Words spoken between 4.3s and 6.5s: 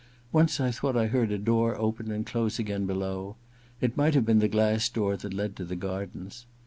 the glass door that led to the gardens.